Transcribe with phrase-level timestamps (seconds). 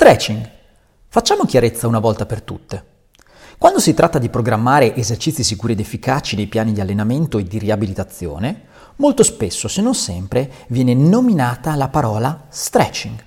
[0.00, 0.50] Stretching.
[1.08, 2.84] Facciamo chiarezza una volta per tutte.
[3.58, 7.58] Quando si tratta di programmare esercizi sicuri ed efficaci nei piani di allenamento e di
[7.58, 8.62] riabilitazione,
[8.96, 13.22] molto spesso, se non sempre, viene nominata la parola stretching.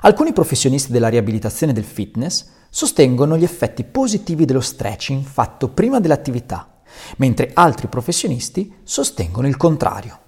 [0.00, 6.80] Alcuni professionisti della riabilitazione del fitness sostengono gli effetti positivi dello stretching fatto prima dell'attività,
[7.18, 10.18] mentre altri professionisti sostengono il contrario.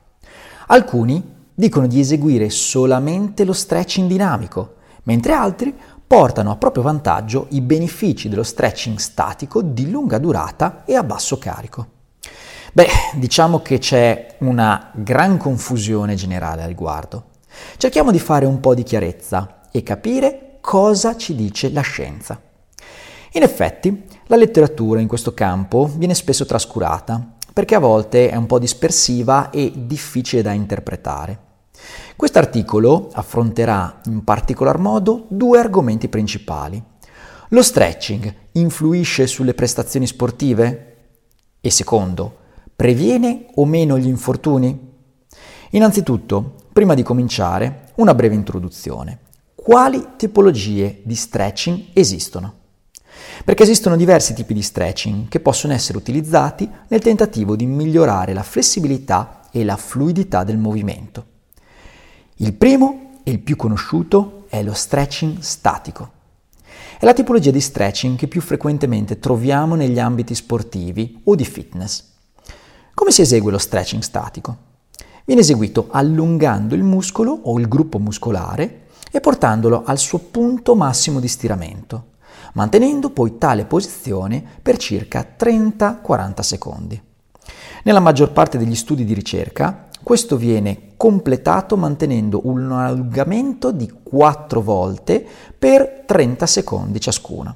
[0.67, 5.75] Alcuni dicono di eseguire solamente lo stretching dinamico, mentre altri
[6.07, 11.39] portano a proprio vantaggio i benefici dello stretching statico di lunga durata e a basso
[11.39, 11.86] carico.
[12.73, 17.25] Beh, diciamo che c'è una gran confusione generale al riguardo.
[17.76, 22.40] Cerchiamo di fare un po' di chiarezza e capire cosa ci dice la scienza.
[23.32, 28.46] In effetti, la letteratura in questo campo viene spesso trascurata perché a volte è un
[28.46, 31.50] po' dispersiva e difficile da interpretare.
[32.16, 36.83] Quest'articolo affronterà in particolar modo due argomenti principali.
[37.48, 40.97] Lo stretching influisce sulle prestazioni sportive?
[41.61, 42.37] E secondo,
[42.77, 44.89] previene o meno gli infortuni?
[45.70, 49.19] Innanzitutto, prima di cominciare, una breve introduzione.
[49.55, 52.55] Quali tipologie di stretching esistono?
[53.44, 58.42] Perché esistono diversi tipi di stretching che possono essere utilizzati nel tentativo di migliorare la
[58.42, 61.30] flessibilità e la fluidità del movimento.
[62.43, 66.11] Il primo e il più conosciuto è lo stretching statico.
[66.99, 72.03] È la tipologia di stretching che più frequentemente troviamo negli ambiti sportivi o di fitness.
[72.95, 74.57] Come si esegue lo stretching statico?
[75.27, 81.21] Viene eseguito allungando il muscolo o il gruppo muscolare e portandolo al suo punto massimo
[81.21, 82.13] di stiramento,
[82.55, 87.03] mantenendo poi tale posizione per circa 30-40 secondi.
[87.83, 94.61] Nella maggior parte degli studi di ricerca questo viene completato mantenendo un allungamento di 4
[94.61, 95.25] volte
[95.56, 97.55] per 30 secondi ciascuna.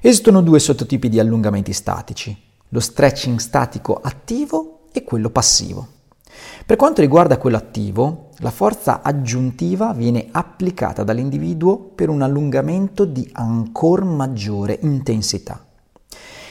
[0.00, 5.84] Esistono due sottotipi di allungamenti statici, lo stretching statico attivo e quello passivo.
[6.64, 13.28] Per quanto riguarda quello attivo, la forza aggiuntiva viene applicata dall'individuo per un allungamento di
[13.32, 15.67] ancora maggiore intensità.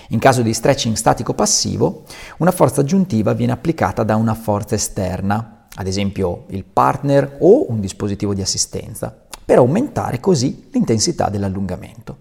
[0.10, 2.04] In caso di stretching statico passivo,
[2.38, 7.82] una forza aggiuntiva viene applicata da una forza esterna, ad esempio il partner o un
[7.82, 9.14] dispositivo di assistenza,
[9.44, 12.18] per aumentare così l'intensità dell'allungamento.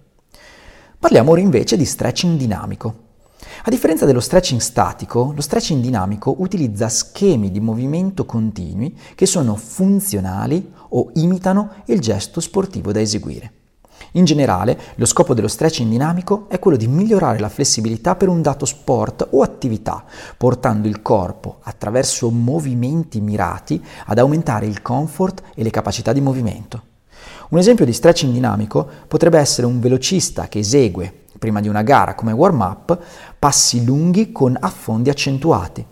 [0.98, 3.04] Parliamo ora invece di stretching dinamico.
[3.62, 9.54] A differenza dello stretching statico, lo stretching dinamico utilizza schemi di movimento continui che sono
[9.54, 13.52] funzionali o imitano il gesto sportivo da eseguire.
[14.12, 18.43] In generale, lo scopo dello stretching dinamico è quello di migliorare la flessibilità per un
[18.43, 20.05] dato sport o attività,
[20.37, 26.83] portando il corpo, attraverso movimenti mirati, ad aumentare il comfort e le capacità di movimento.
[27.49, 32.15] Un esempio di stretching dinamico potrebbe essere un velocista che esegue, prima di una gara
[32.15, 32.99] come warm-up,
[33.38, 35.87] passi lunghi con affondi accentuati.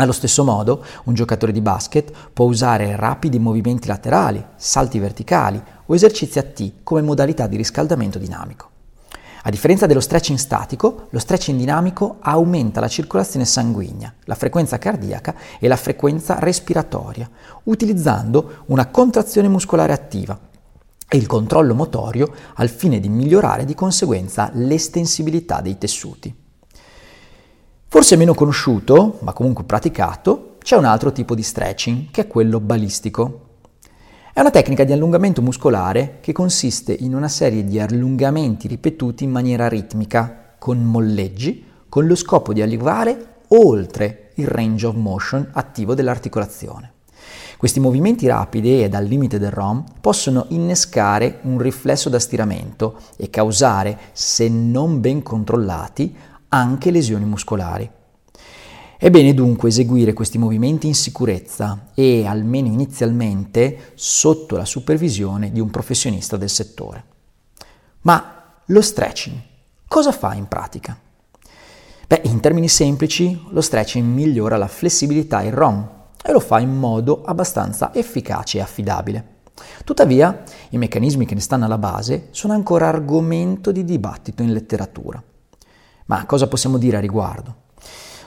[0.00, 5.92] Allo stesso modo, un giocatore di basket può usare rapidi movimenti laterali, salti verticali o
[5.92, 8.70] esercizi a T come modalità di riscaldamento dinamico.
[9.42, 15.34] A differenza dello stretching statico, lo stretching dinamico aumenta la circolazione sanguigna, la frequenza cardiaca
[15.58, 17.28] e la frequenza respiratoria,
[17.64, 20.38] utilizzando una contrazione muscolare attiva
[21.08, 26.46] e il controllo motorio al fine di migliorare di conseguenza l'estensibilità dei tessuti.
[27.90, 32.60] Forse meno conosciuto, ma comunque praticato, c'è un altro tipo di stretching, che è quello
[32.60, 33.46] balistico.
[34.34, 39.30] È una tecnica di allungamento muscolare che consiste in una serie di allungamenti ripetuti in
[39.30, 45.94] maniera ritmica, con molleggi, con lo scopo di arrivare oltre il range of motion attivo
[45.94, 46.92] dell'articolazione.
[47.56, 53.30] Questi movimenti rapidi e dal limite del ROM possono innescare un riflesso da stiramento e
[53.30, 56.14] causare, se non ben controllati,
[56.48, 57.90] anche lesioni muscolari.
[58.96, 65.60] È bene dunque eseguire questi movimenti in sicurezza e, almeno inizialmente, sotto la supervisione di
[65.60, 67.04] un professionista del settore.
[68.02, 69.40] Ma lo stretching
[69.86, 70.98] cosa fa in pratica?
[72.06, 75.90] Beh, in termini semplici, lo stretching migliora la flessibilità in ROM
[76.24, 79.36] e lo fa in modo abbastanza efficace e affidabile.
[79.84, 85.22] Tuttavia, i meccanismi che ne stanno alla base sono ancora argomento di dibattito in letteratura.
[86.08, 87.54] Ma cosa possiamo dire a riguardo?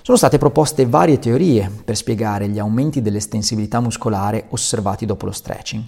[0.03, 5.83] Sono state proposte varie teorie per spiegare gli aumenti dell'estensibilità muscolare osservati dopo lo stretching.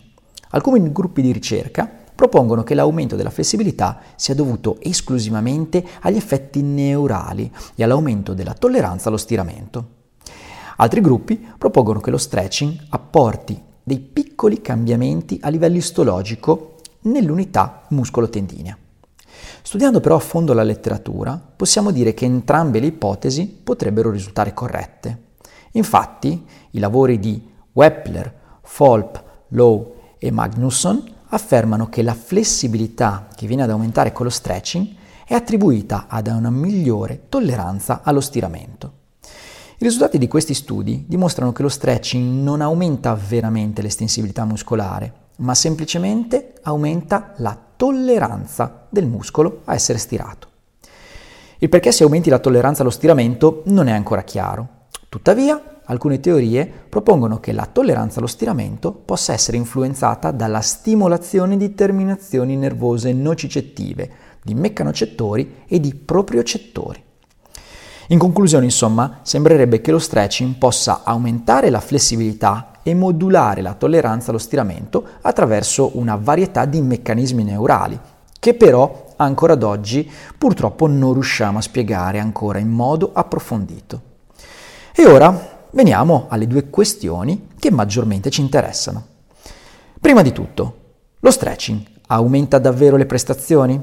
[0.50, 7.52] Alcuni gruppi di ricerca propongono che l'aumento della flessibilità sia dovuto esclusivamente agli effetti neurali
[7.76, 9.88] e all'aumento della tolleranza allo stiramento.
[10.78, 18.78] Altri gruppi propongono che lo stretching apporti dei piccoli cambiamenti a livello istologico nell'unità muscolo-tendinea.
[19.66, 25.36] Studiando però a fondo la letteratura, possiamo dire che entrambe le ipotesi potrebbero risultare corrette.
[25.72, 33.64] Infatti, i lavori di Wepler, Folp, Lowe e Magnusson affermano che la flessibilità che viene
[33.64, 34.96] ad aumentare con lo stretching
[35.26, 38.92] è attribuita ad una migliore tolleranza allo stiramento.
[39.22, 45.56] I risultati di questi studi dimostrano che lo stretching non aumenta veramente l'estensibilità muscolare, ma
[45.56, 50.48] semplicemente aumenta la tolleranza del muscolo a essere stirato.
[51.58, 54.86] Il perché si aumenti la tolleranza allo stiramento non è ancora chiaro.
[55.10, 61.76] Tuttavia, alcune teorie propongono che la tolleranza allo stiramento possa essere influenzata dalla stimolazione di
[61.76, 67.04] terminazioni nervose nocicettive, di meccanocettori e di propriocettori.
[68.08, 74.30] In conclusione, insomma, sembrerebbe che lo stretching possa aumentare la flessibilità e modulare la tolleranza
[74.30, 78.00] allo stiramento attraverso una varietà di meccanismi neurali,
[78.40, 84.02] che però ancora ad oggi purtroppo non riusciamo a spiegare ancora in modo approfondito.
[84.94, 89.06] E ora veniamo alle due questioni che maggiormente ci interessano.
[90.00, 90.76] Prima di tutto,
[91.20, 93.82] lo stretching aumenta davvero le prestazioni?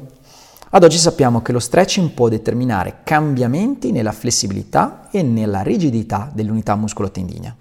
[0.72, 6.76] Ad oggi sappiamo che lo stretching può determinare cambiamenti nella flessibilità e nella rigidità dell'unità
[6.76, 7.56] muscolo-tendinea.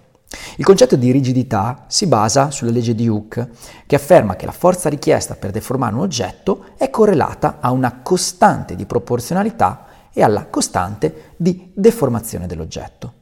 [0.58, 3.50] Il concetto di rigidità si basa sulla legge di Hooke,
[3.88, 8.76] che afferma che la forza richiesta per deformare un oggetto è correlata a una costante
[8.76, 13.14] di proporzionalità e alla costante di deformazione dell'oggetto.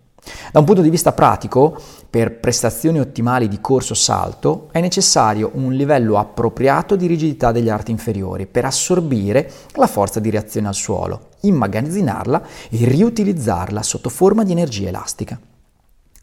[0.52, 6.18] Da un punto di vista pratico, per prestazioni ottimali di corso-salto è necessario un livello
[6.18, 12.42] appropriato di rigidità degli arti inferiori per assorbire la forza di reazione al suolo, immagazzinarla
[12.70, 15.40] e riutilizzarla sotto forma di energia elastica.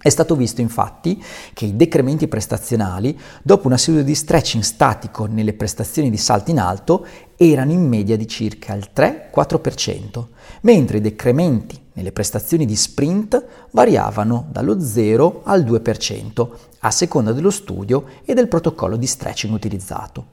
[0.05, 1.25] È stato visto infatti
[1.55, 6.59] che i decrementi prestazionali, dopo una seduta di stretching statico nelle prestazioni di salto in
[6.59, 7.07] alto,
[7.37, 10.27] erano in media di circa il 3-4%,
[10.61, 16.49] mentre i decrementi nelle prestazioni di sprint variavano dallo 0 al 2%,
[16.81, 20.27] a seconda dello studio e del protocollo di stretching utilizzato.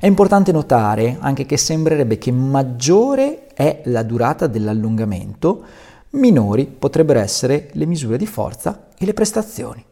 [0.00, 5.62] È importante notare anche che sembrerebbe che maggiore è la durata dell'allungamento,
[6.14, 9.84] minori potrebbero essere le misure di forza e le prestazioni.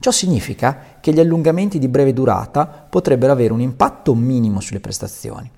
[0.00, 5.50] Ciò significa che gli allungamenti di breve durata potrebbero avere un impatto minimo sulle prestazioni.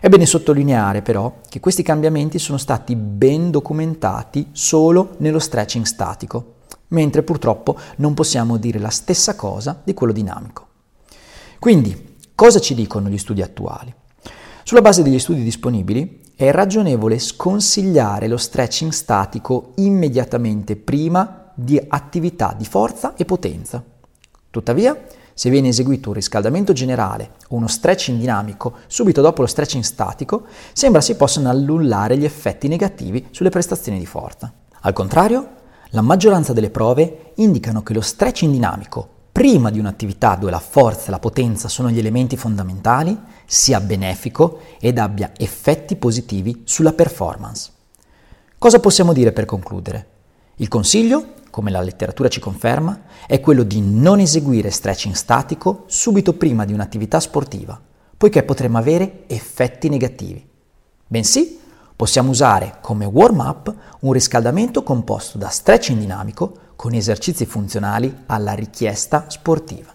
[0.00, 6.54] È bene sottolineare però che questi cambiamenti sono stati ben documentati solo nello stretching statico,
[6.88, 10.66] mentre purtroppo non possiamo dire la stessa cosa di quello dinamico.
[11.58, 13.92] Quindi, cosa ci dicono gli studi attuali?
[14.62, 22.54] Sulla base degli studi disponibili, è ragionevole sconsigliare lo stretching statico immediatamente prima di attività
[22.56, 23.82] di forza e potenza.
[24.50, 24.96] Tuttavia,
[25.32, 30.44] se viene eseguito un riscaldamento generale o uno stretching dinamico subito dopo lo stretching statico,
[30.72, 34.52] sembra si possano annullare gli effetti negativi sulle prestazioni di forza.
[34.80, 35.48] Al contrario,
[35.90, 41.08] la maggioranza delle prove indicano che lo stretching dinamico prima di un'attività dove la forza
[41.08, 43.14] e la potenza sono gli elementi fondamentali,
[43.44, 47.70] sia benefico ed abbia effetti positivi sulla performance.
[48.56, 50.06] Cosa possiamo dire per concludere?
[50.56, 56.34] Il consiglio come la letteratura ci conferma, è quello di non eseguire stretching statico subito
[56.34, 57.80] prima di un'attività sportiva,
[58.14, 60.46] poiché potremmo avere effetti negativi.
[61.06, 61.58] Bensì,
[61.96, 69.24] possiamo usare come warm-up un riscaldamento composto da stretching dinamico con esercizi funzionali alla richiesta
[69.28, 69.94] sportiva.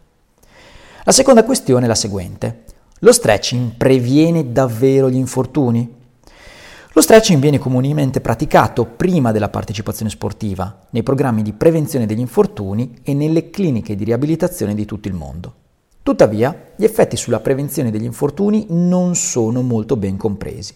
[1.03, 2.63] La seconda questione è la seguente.
[3.01, 6.00] Lo stretching previene davvero gli infortuni?
[6.93, 12.99] Lo stretching viene comunemente praticato prima della partecipazione sportiva, nei programmi di prevenzione degli infortuni
[13.01, 15.53] e nelle cliniche di riabilitazione di tutto il mondo.
[16.03, 20.75] Tuttavia, gli effetti sulla prevenzione degli infortuni non sono molto ben compresi.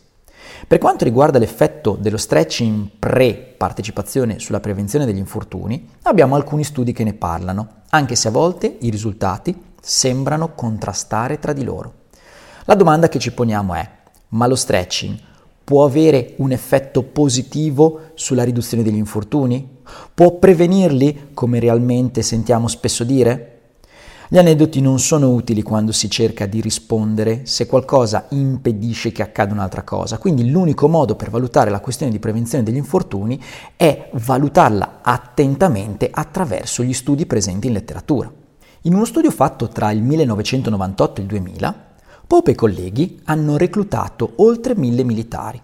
[0.65, 7.03] Per quanto riguarda l'effetto dello stretching pre-partecipazione sulla prevenzione degli infortuni, abbiamo alcuni studi che
[7.03, 11.93] ne parlano, anche se a volte i risultati sembrano contrastare tra di loro.
[12.63, 13.89] La domanda che ci poniamo è,
[14.29, 15.33] ma lo stretching
[15.65, 19.67] può avere un effetto positivo sulla riduzione degli infortuni?
[20.13, 23.51] Può prevenirli, come realmente sentiamo spesso dire?
[24.27, 29.53] Gli aneddoti non sono utili quando si cerca di rispondere se qualcosa impedisce che accada
[29.53, 33.41] un'altra cosa, quindi l'unico modo per valutare la questione di prevenzione degli infortuni
[33.75, 38.31] è valutarla attentamente attraverso gli studi presenti in letteratura.
[38.81, 41.84] In uno studio fatto tra il 1998 e il 2000,
[42.27, 45.61] Pope e colleghi hanno reclutato oltre mille militari.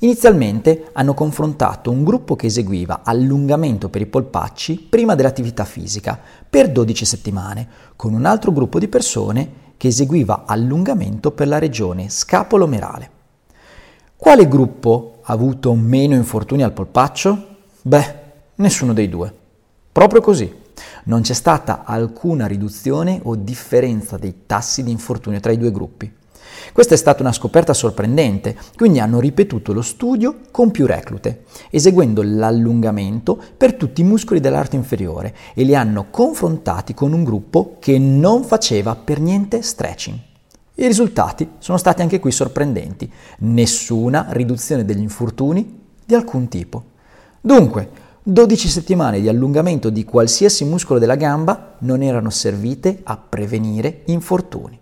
[0.00, 6.70] Inizialmente hanno confrontato un gruppo che eseguiva allungamento per i polpacci prima dell'attività fisica per
[6.70, 13.10] 12 settimane con un altro gruppo di persone che eseguiva allungamento per la regione scapolo-merale.
[14.16, 17.46] Quale gruppo ha avuto meno infortuni al polpaccio?
[17.80, 18.14] Beh,
[18.56, 19.32] nessuno dei due.
[19.92, 20.52] Proprio così.
[21.04, 26.18] Non c'è stata alcuna riduzione o differenza dei tassi di infortunio tra i due gruppi.
[26.72, 32.22] Questa è stata una scoperta sorprendente, quindi hanno ripetuto lo studio con più reclute, eseguendo
[32.22, 37.98] l'allungamento per tutti i muscoli dell'arto inferiore e li hanno confrontati con un gruppo che
[37.98, 40.18] non faceva per niente stretching.
[40.74, 46.84] I risultati sono stati anche qui sorprendenti, nessuna riduzione degli infortuni di alcun tipo.
[47.40, 47.90] Dunque,
[48.22, 54.78] 12 settimane di allungamento di qualsiasi muscolo della gamba non erano servite a prevenire infortuni.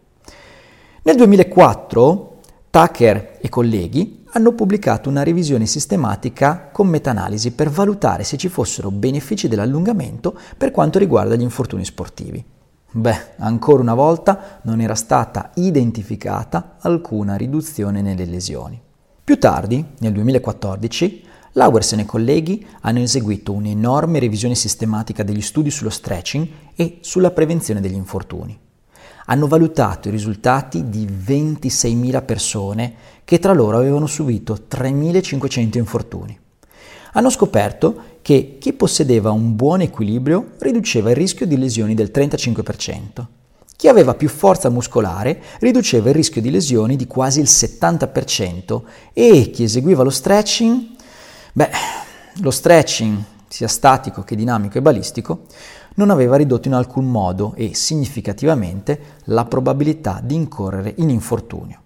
[1.02, 8.36] Nel 2004 Tucker e colleghi hanno pubblicato una revisione sistematica con meta-analisi per valutare se
[8.36, 12.44] ci fossero benefici dell'allungamento per quanto riguarda gli infortuni sportivi.
[12.90, 18.80] Beh, ancora una volta non era stata identificata alcuna riduzione nelle lesioni.
[19.22, 25.90] Più tardi, nel 2014, Lauersen e colleghi hanno eseguito un'enorme revisione sistematica degli studi sullo
[25.90, 28.58] stretching e sulla prevenzione degli infortuni
[29.30, 36.38] hanno valutato i risultati di 26.000 persone che tra loro avevano subito 3.500 infortuni.
[37.12, 43.26] Hanno scoperto che chi possedeva un buon equilibrio riduceva il rischio di lesioni del 35%.
[43.76, 49.50] Chi aveva più forza muscolare riduceva il rischio di lesioni di quasi il 70% e
[49.50, 50.96] chi eseguiva lo stretching,
[51.58, 51.70] beh,
[52.34, 55.46] lo stretching, sia statico che dinamico e balistico,
[55.96, 61.80] non aveva ridotto in alcun modo e significativamente la probabilità di incorrere in infortunio.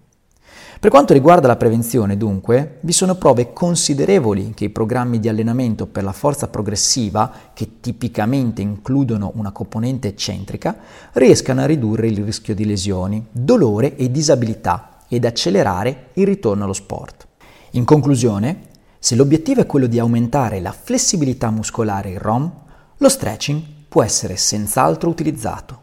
[0.79, 5.87] Per quanto riguarda la prevenzione, dunque, vi sono prove considerevoli che i programmi di allenamento
[5.87, 10.77] per la forza progressiva, che tipicamente includono una componente eccentrica,
[11.13, 16.73] riescano a ridurre il rischio di lesioni, dolore e disabilità ed accelerare il ritorno allo
[16.73, 17.25] sport.
[17.71, 18.71] In conclusione,
[19.03, 22.49] se l'obiettivo è quello di aumentare la flessibilità muscolare in ROM,
[22.95, 25.81] lo stretching può essere senz'altro utilizzato.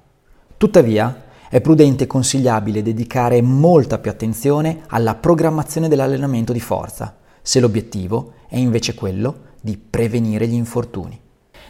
[0.57, 7.61] Tuttavia, è prudente e consigliabile dedicare molta più attenzione alla programmazione dell'allenamento di forza, se
[7.61, 11.21] l'obiettivo è invece quello di prevenire gli infortuni.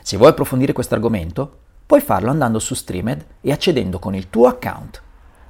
[0.03, 4.47] Se vuoi approfondire questo argomento, puoi farlo andando su Streamed e accedendo con il tuo
[4.47, 5.03] account.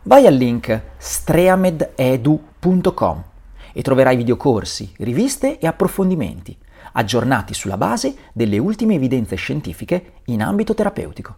[0.04, 3.24] Vai al link streamededu.com
[3.72, 6.56] e troverai videocorsi, riviste e approfondimenti
[6.92, 11.36] aggiornati sulla base delle ultime evidenze scientifiche in ambito terapeutico.